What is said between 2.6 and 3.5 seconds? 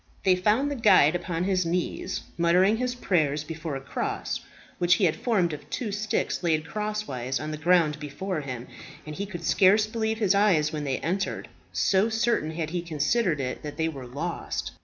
his prayers